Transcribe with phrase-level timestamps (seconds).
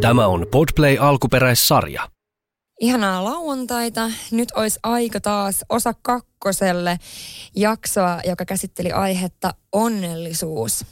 [0.00, 2.08] Tämä on Podplay alkuperäissarja.
[2.80, 4.10] Ihanaa lauantaita.
[4.30, 6.98] Nyt olisi aika taas osa kakkoselle
[7.56, 10.84] jaksoa, joka käsitteli aihetta onnellisuus.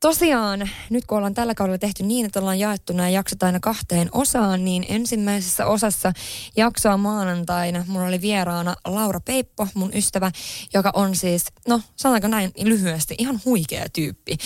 [0.00, 4.08] Tosiaan, nyt kun ollaan tällä kaudella tehty niin, että ollaan jaettu nämä jaksot aina kahteen
[4.12, 6.12] osaan, niin ensimmäisessä osassa
[6.56, 10.30] jaksoa maanantaina mulla oli vieraana Laura Peippo, mun ystävä,
[10.74, 14.36] joka on siis, no sanotaanko näin lyhyesti, ihan huikea tyyppi.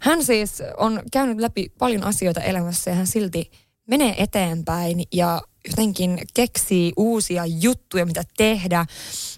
[0.00, 3.50] Hän siis on käynyt läpi paljon asioita elämässä ja hän silti
[3.88, 8.86] menee eteenpäin ja jotenkin keksii uusia juttuja, mitä tehdä,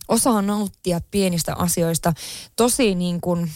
[0.08, 2.12] osaa nauttia pienistä asioista.
[2.56, 3.50] Tosi niin kuin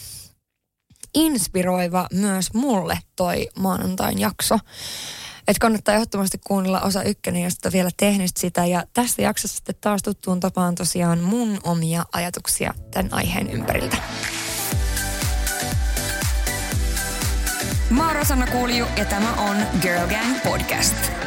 [1.15, 4.59] inspiroiva myös mulle toi maanantain jakso.
[5.48, 8.67] Että kannattaa ehdottomasti kuunnella osa ykkönen, josta vielä tehnyt sitä.
[8.67, 13.97] Ja tässä jaksossa sitten taas tuttuun tapaan tosiaan mun omia ajatuksia tämän aiheen ympäriltä.
[17.91, 21.18] Mä oon Rosanna Kuuliju ja tämä on Girl Gang Podcast.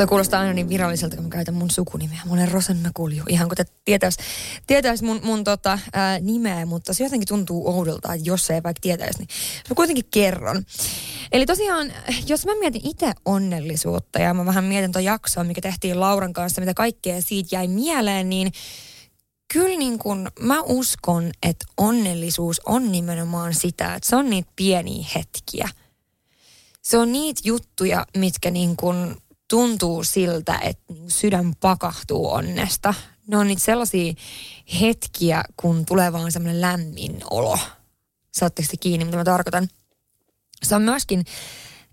[0.00, 2.20] Toi kuulostaa aina niin viralliselta, kun mä käytän mun sukunimeä.
[2.26, 3.22] Mä olen Rosanna Kulju.
[3.28, 4.16] Ihan kun te tietäis,
[4.66, 8.62] tietäis mun, mun tota, ää, nimeä, mutta se jotenkin tuntuu oudolta, että jos se ei
[8.62, 9.28] vaikka tietäisi, niin
[9.70, 10.64] mä kuitenkin kerron.
[11.32, 11.92] Eli tosiaan,
[12.26, 16.60] jos mä mietin itse onnellisuutta ja mä vähän mietin tuon jaksoa, mikä tehtiin Lauran kanssa,
[16.60, 18.52] mitä kaikkea siitä jäi mieleen, niin
[19.52, 25.06] kyllä niin kun mä uskon, että onnellisuus on nimenomaan sitä, että se on niitä pieniä
[25.14, 25.68] hetkiä.
[26.82, 29.16] Se on niitä juttuja, mitkä niin kun
[29.50, 32.94] tuntuu siltä, että niin sydän pakahtuu onnesta.
[33.26, 34.14] Ne on niitä sellaisia
[34.80, 37.58] hetkiä, kun tulee vaan semmoinen lämmin olo.
[38.32, 39.68] Saatteko te kiinni, mitä mä tarkoitan?
[40.62, 41.24] Se on myöskin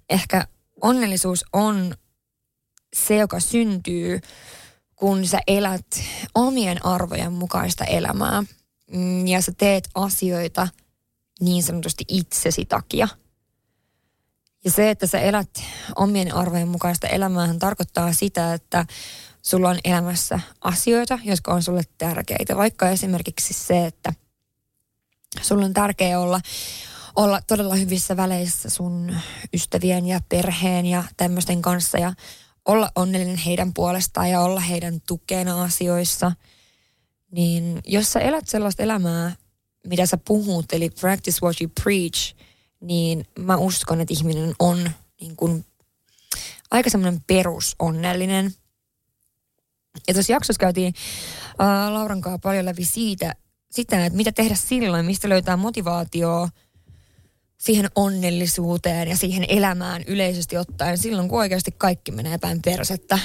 [0.09, 0.47] ehkä
[0.81, 1.95] onnellisuus on
[2.95, 4.19] se, joka syntyy,
[4.95, 5.87] kun sä elät
[6.35, 8.43] omien arvojen mukaista elämää
[8.91, 10.67] mm, ja sä teet asioita
[11.39, 13.07] niin sanotusti itsesi takia–
[14.65, 15.49] ja se, että sä elät
[15.95, 18.85] omien arvojen mukaista elämää, tarkoittaa sitä, että
[19.41, 22.55] sulla on elämässä asioita, jotka on sulle tärkeitä.
[22.55, 24.13] Vaikka esimerkiksi se, että
[25.41, 26.41] sulla on tärkeää olla,
[27.15, 29.15] olla todella hyvissä väleissä sun
[29.53, 32.13] ystävien ja perheen ja tämmöisten kanssa ja
[32.65, 36.31] olla onnellinen heidän puolestaan ja olla heidän tukena asioissa.
[37.31, 39.35] Niin jos sä elät sellaista elämää,
[39.87, 42.35] mitä sä puhut, eli practice what you preach–
[42.81, 45.65] niin mä uskon, että ihminen on niin kuin
[46.71, 48.53] aika semmoinen perusonnellinen.
[50.07, 50.93] Ja tuossa jaksossa käytiin
[51.59, 53.35] ää, Lauran kanssa paljon läpi siitä,
[53.71, 56.49] sitä, että mitä tehdä silloin, mistä löytää motivaatioa
[57.57, 63.19] siihen onnellisuuteen ja siihen elämään yleisesti ottaen silloin, kun oikeasti kaikki menee päin persettä.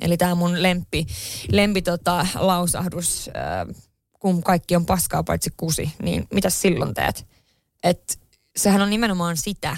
[0.00, 1.06] Eli tämä mun lempi,
[1.52, 3.66] lempi tota, lausahdus, ää,
[4.20, 7.26] kun kaikki on paskaa paitsi kusi, niin mitä silloin teet?
[7.82, 8.14] Että
[8.56, 9.76] sehän on nimenomaan sitä,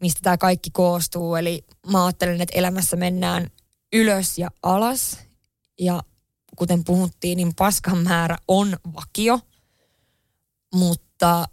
[0.00, 1.36] mistä tämä kaikki koostuu.
[1.36, 3.50] Eli mä ajattelen, että elämässä mennään
[3.92, 5.18] ylös ja alas.
[5.80, 6.02] Ja
[6.56, 9.40] kuten puhuttiin, niin paskan määrä on vakio.
[10.74, 11.48] Mutta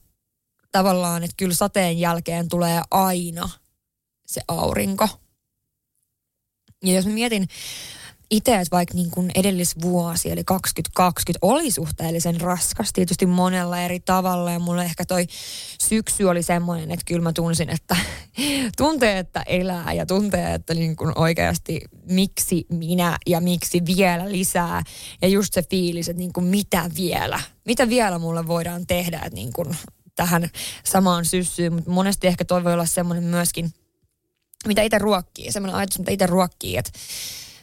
[0.72, 3.50] tavallaan, että kyllä sateen jälkeen tulee aina
[4.26, 5.08] se aurinko.
[6.84, 7.48] Ja jos mä mietin
[8.32, 14.52] itse, että vaikka niin kuin edellisvuosi, eli 2020, oli suhteellisen raskas tietysti monella eri tavalla.
[14.52, 15.28] Ja mulle ehkä toi
[15.82, 17.96] syksy oli semmoinen, että kyllä mä tunsin, että
[18.78, 24.84] tuntee, että elää ja tuntee, että niin kuin oikeasti miksi minä ja miksi vielä lisää.
[25.22, 29.36] Ja just se fiilis, että niin kuin mitä vielä, mitä vielä mulle voidaan tehdä, että
[29.36, 29.76] niin kuin
[30.16, 30.50] tähän
[30.84, 31.74] samaan syssyyn.
[31.74, 33.74] Mutta monesti ehkä toi voi olla semmoinen myöskin,
[34.68, 36.92] mitä itse ruokkii, semmoinen ajatus, mitä itse ruokkii, että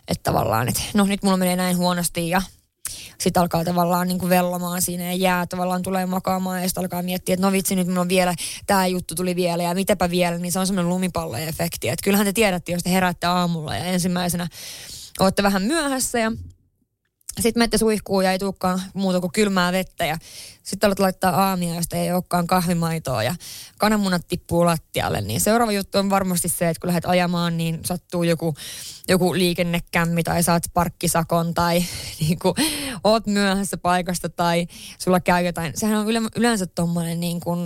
[0.09, 2.43] että tavallaan, että no nyt mulla menee näin huonosti ja
[3.19, 7.03] sitten alkaa tavallaan niin kuin vellomaan siinä ja jää tavallaan tulee makaamaan ja sitten alkaa
[7.03, 8.35] miettiä, että no vitsi nyt mulla on vielä,
[8.67, 11.89] tämä juttu tuli vielä ja mitäpä vielä, niin se on semmoinen lumipalloefekti.
[11.89, 14.49] Että kyllähän te tiedätte, jos te heräätte aamulla ja ensimmäisenä
[15.21, 16.33] olette vähän myöhässä ja
[17.41, 20.19] sitten menette suihkuun ja ei tulekaan muuta kuin kylmää vettä ja
[20.69, 23.35] sitten alat laittaa aamia, josta ei olekaan kahvimaitoa ja
[23.79, 25.21] kananmunat tippuu lattialle.
[25.21, 28.55] Niin seuraava juttu on varmasti se, että kun lähdet ajamaan, niin sattuu joku,
[29.09, 31.85] joku liikennekämmi tai saat parkkisakon tai
[32.21, 32.55] niin kuin,
[33.05, 34.67] oot myöhässä paikasta tai
[34.99, 35.73] sulla käy jotain.
[35.75, 36.07] Sehän on
[36.37, 37.61] yleensä tuommoinen niin kuin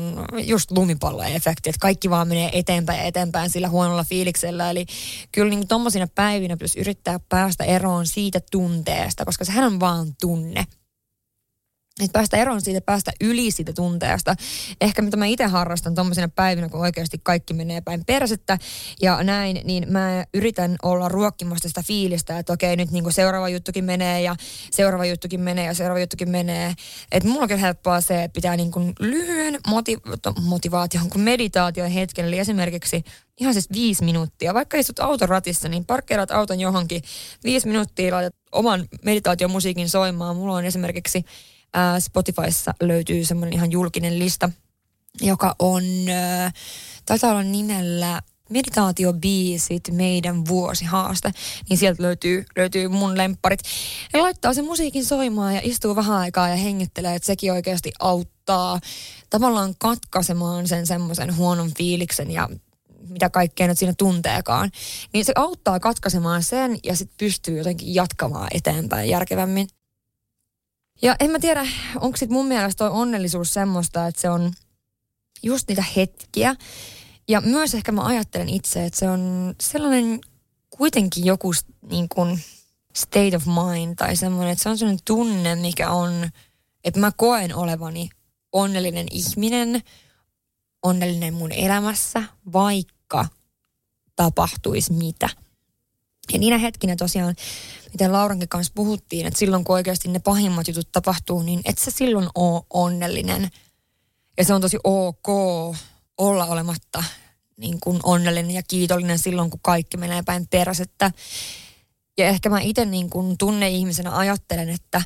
[0.47, 4.71] just lumipalloefekti, että kaikki vaan menee eteenpäin ja eteenpäin sillä huonolla fiiliksellä.
[4.71, 4.87] Eli
[5.33, 10.67] kyllä niin tuommoisina päivinä pitäisi yrittää päästä eroon siitä tunteesta, koska sehän on vaan tunne
[12.01, 14.37] että päästä eroon siitä, päästä yli siitä tunteesta.
[14.81, 18.59] Ehkä mitä mä itse harrastan tuommoisina päivinä, kun oikeasti kaikki menee päin persettä
[19.03, 23.85] ja näin, niin mä yritän olla ruokkimasta sitä fiilistä, että okei, nyt niin seuraava juttukin
[23.85, 24.37] menee ja
[24.71, 26.75] seuraava juttukin menee ja seuraava juttukin menee.
[27.13, 31.91] Että mulla on kyllä helppoa se, että pitää niin kuin lyhyen motiv- motivaation kuin meditaation
[31.91, 33.05] hetken, eli esimerkiksi
[33.41, 34.55] ihan siis viisi minuuttia.
[34.55, 37.03] Vaikka istut auton ratissa, niin parkkeerat auton johonkin
[37.45, 40.37] viisi minuuttia, laitat oman meditaatiomusiikin soimaan.
[40.37, 41.25] Mulla on esimerkiksi
[41.99, 44.51] Spotifyssa löytyy semmoinen ihan julkinen lista,
[45.21, 45.83] joka on,
[47.07, 51.33] taitaa olla nimellä meditaatiobiisit, meidän vuosihaaste,
[51.69, 53.61] niin sieltä löytyy, löytyy mun lempparit.
[54.13, 58.81] Ja laittaa sen musiikin soimaan ja istuu vähän aikaa ja hengittelee, että sekin oikeasti auttaa
[59.31, 62.49] tavallaan katkaisemaan sen semmoisen huonon fiiliksen ja
[63.09, 64.71] mitä kaikkea nyt siinä tunteekaan.
[65.13, 69.69] Niin se auttaa katkaisemaan sen ja sitten pystyy jotenkin jatkamaan eteenpäin järkevämmin.
[71.03, 71.67] Ja en mä tiedä,
[72.01, 74.53] onko sit mun mielestä toi onnellisuus semmoista, että se on
[75.43, 76.57] just niitä hetkiä.
[77.29, 80.21] Ja myös ehkä mä ajattelen itse, että se on sellainen
[80.71, 81.53] kuitenkin joku
[81.91, 82.41] niin kuin
[82.97, 86.31] state of mind tai semmoinen, että se on sellainen tunne, mikä on,
[86.85, 88.09] että mä koen olevani
[88.53, 89.83] onnellinen ihminen,
[90.83, 92.23] onnellinen mun elämässä,
[92.53, 93.27] vaikka
[94.17, 95.29] tapahtuisi mitä.
[96.33, 97.35] Ja niinä hetkinä tosiaan,
[97.93, 101.91] miten Laurankin kanssa puhuttiin, että silloin kun oikeasti ne pahimmat jutut tapahtuu, niin et sä
[101.91, 103.51] silloin ole onnellinen.
[104.39, 105.29] Ja se on tosi ok
[106.19, 107.05] olla olematta
[107.57, 111.11] niin kuin onnellinen ja kiitollinen silloin, kun kaikki menee päin peräsettä.
[112.19, 115.03] Ja ehkä mä itse niin kuin tunne-ihmisenä ajattelen, että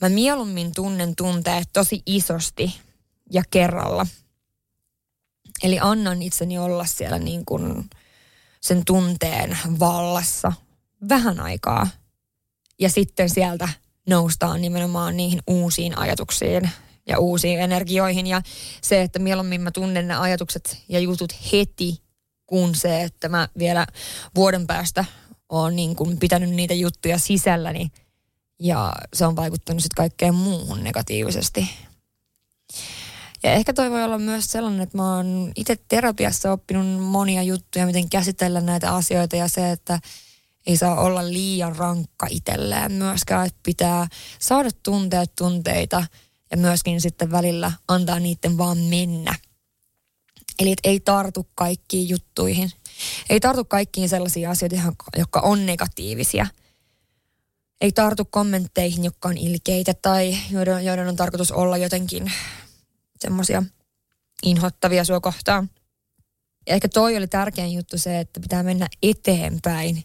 [0.00, 2.80] mä mieluummin tunnen tunteet tosi isosti
[3.32, 4.06] ja kerralla.
[5.62, 7.90] Eli annan itseni olla siellä niin kuin
[8.60, 10.52] sen tunteen vallassa
[11.08, 11.88] vähän aikaa.
[12.80, 13.68] Ja sitten sieltä
[14.08, 16.70] noustaan nimenomaan niihin uusiin ajatuksiin
[17.06, 18.26] ja uusiin energioihin.
[18.26, 18.42] Ja
[18.82, 22.02] se, että mieluummin mä tunnen ne ajatukset ja jutut heti,
[22.46, 23.86] kuin se, että mä vielä
[24.34, 25.04] vuoden päästä
[25.48, 27.90] oon niin kuin pitänyt niitä juttuja sisälläni.
[28.60, 31.70] Ja se on vaikuttanut sitten kaikkeen muuhun negatiivisesti.
[33.42, 37.86] Ja ehkä toi voi olla myös sellainen, että mä oon itse terapiassa oppinut monia juttuja,
[37.86, 40.00] miten käsitellä näitä asioita ja se, että
[40.66, 44.08] ei saa olla liian rankka itselleen myöskään, että pitää
[44.38, 46.04] saada tuntea tunteita
[46.50, 49.34] ja myöskin sitten välillä antaa niiden vaan mennä.
[50.58, 52.70] Eli että ei tartu kaikkiin juttuihin.
[53.30, 56.46] Ei tartu kaikkiin sellaisiin asioihin, jotka on negatiivisia.
[57.80, 62.32] Ei tartu kommentteihin, jotka on ilkeitä tai joiden, joiden on tarkoitus olla jotenkin
[63.20, 63.62] semmoisia
[64.42, 65.70] inhottavia sua kohtaan.
[66.68, 70.04] Ja ehkä toi oli tärkein juttu se, että pitää mennä eteenpäin.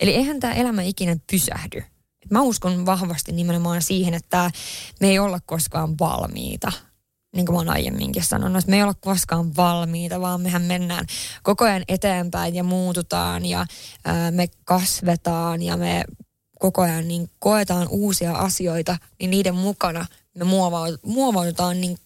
[0.00, 1.82] Eli eihän tämä elämä ikinä pysähdy.
[2.30, 4.50] Mä uskon vahvasti nimenomaan siihen, että
[5.00, 6.72] me ei olla koskaan valmiita.
[7.36, 11.06] Niin kuin mä oon aiemminkin sanonut, että me ei olla koskaan valmiita, vaan mehän mennään
[11.42, 13.66] koko ajan eteenpäin ja muututaan ja
[14.04, 16.04] ää, me kasvetaan ja me
[16.58, 20.44] koko ajan niin koetaan uusia asioita, niin niiden mukana me
[21.02, 21.98] muovaudutaan niin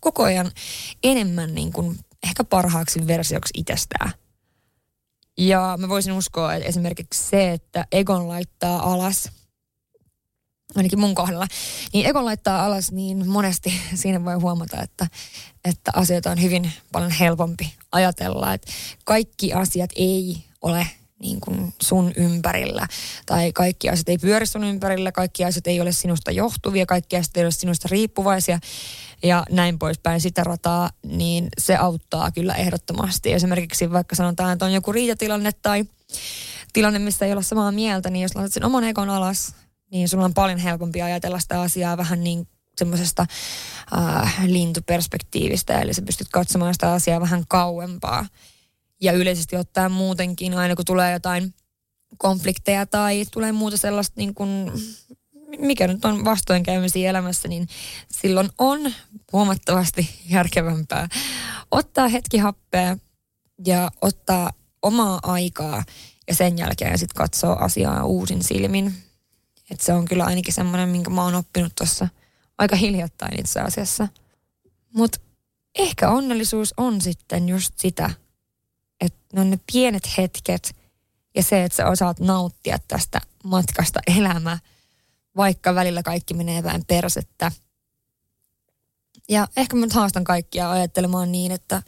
[0.00, 0.50] koko ajan
[1.02, 4.10] enemmän niin kuin ehkä parhaaksi versioksi itsestään.
[5.38, 9.30] Ja mä voisin uskoa, että esimerkiksi se, että Egon laittaa alas,
[10.76, 11.46] ainakin mun kohdalla,
[11.92, 15.06] niin Egon laittaa alas, niin monesti siinä voi huomata, että,
[15.64, 18.72] että asioita on hyvin paljon helpompi ajatella, että
[19.04, 20.86] kaikki asiat ei ole
[21.24, 22.86] niin kuin sun ympärillä.
[23.26, 27.36] Tai kaikki asiat ei pyöri sun ympärillä, kaikki asiat ei ole sinusta johtuvia, kaikki asiat
[27.36, 28.58] ei ole sinusta riippuvaisia
[29.22, 33.32] ja näin poispäin sitä rataa, niin se auttaa kyllä ehdottomasti.
[33.32, 35.84] Esimerkiksi vaikka sanotaan, että on joku riitatilanne tai
[36.72, 39.54] tilanne, missä ei ole samaa mieltä, niin jos laitat sen oman ekon alas,
[39.90, 43.26] niin sulla on paljon helpompi ajatella sitä asiaa vähän niin semmoisesta
[43.96, 48.26] äh, lintuperspektiivistä, eli sä pystyt katsomaan sitä asiaa vähän kauempaa.
[49.00, 51.54] Ja yleisesti ottaen muutenkin, aina kun tulee jotain
[52.18, 54.72] konflikteja tai tulee muuta sellaista niin kuin
[55.58, 57.68] mikä nyt on vastoinkäymisiä elämässä, niin
[58.10, 58.92] silloin on
[59.32, 61.08] huomattavasti järkevämpää
[61.70, 62.96] ottaa hetki happea
[63.66, 64.50] ja ottaa
[64.82, 65.84] omaa aikaa
[66.28, 68.94] ja sen jälkeen sitten katsoa asiaa uusin silmin.
[69.70, 72.08] Et se on kyllä ainakin semmoinen, minkä mä oon oppinut tuossa
[72.58, 74.08] aika hiljattain itse asiassa.
[74.94, 75.20] Mutta
[75.78, 78.10] ehkä onnellisuus on sitten just sitä,
[79.34, 80.76] ne on ne pienet hetket
[81.34, 84.58] ja se, että sä osaat nauttia tästä matkasta elämää–
[85.36, 87.52] vaikka välillä kaikki menee vähän persettä.
[89.28, 91.82] Ja ehkä mä nyt haastan kaikkia ajattelemaan niin, että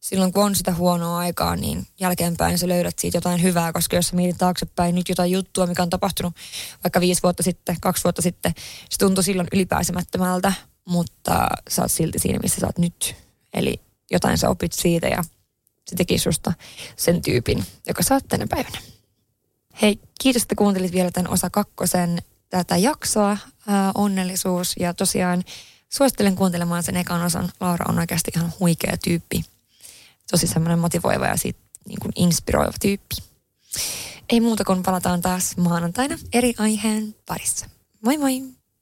[0.00, 4.08] silloin kun on sitä huonoa aikaa, niin jälkeenpäin sä löydät siitä jotain hyvää, koska jos
[4.08, 6.34] sä mietit taaksepäin nyt jotain juttua, mikä on tapahtunut
[6.84, 8.54] vaikka viisi vuotta sitten, kaksi vuotta sitten,
[8.90, 10.52] se tuntui silloin ylipääsemättömältä,
[10.84, 13.14] mutta sä oot silti siinä, missä sä oot nyt.
[13.54, 15.24] Eli jotain sä opit siitä ja
[15.86, 16.52] se teki susta
[16.96, 18.78] sen tyypin, joka sä oot tänä päivänä.
[19.82, 25.44] Hei, kiitos, että kuuntelit vielä tämän osa kakkosen tätä jaksoa, ää, onnellisuus ja tosiaan
[25.88, 27.52] suosittelen kuuntelemaan sen ekan osan.
[27.60, 29.44] Laura on oikeasti ihan huikea tyyppi.
[30.30, 33.16] Tosi semmoinen motivoiva ja siitä niin kuin inspiroiva tyyppi.
[34.28, 37.66] Ei muuta kuin palataan taas maanantaina eri aiheen parissa.
[38.00, 38.42] Moi moi!